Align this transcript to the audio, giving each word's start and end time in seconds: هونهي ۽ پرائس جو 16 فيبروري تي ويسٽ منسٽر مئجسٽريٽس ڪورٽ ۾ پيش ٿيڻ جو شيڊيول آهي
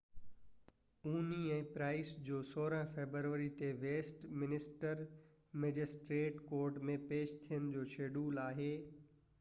هونهي 1.07 1.41
۽ 1.55 1.65
پرائس 1.75 2.09
جو 2.29 2.39
16 2.53 2.79
فيبروري 2.95 3.51
تي 3.61 3.69
ويسٽ 3.85 4.25
منسٽر 4.45 5.05
مئجسٽريٽس 5.65 6.43
ڪورٽ 6.51 6.83
۾ 6.93 6.99
پيش 7.13 7.39
ٿيڻ 7.47 7.71
جو 7.79 7.87
شيڊيول 7.97 8.45
آهي 8.49 8.75